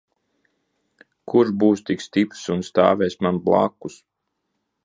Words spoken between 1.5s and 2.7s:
būs tik stiprs un